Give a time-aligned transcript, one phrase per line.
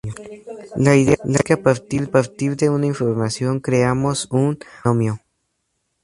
[0.77, 5.19] La idea es que a partir de una información, creamos un polinomio.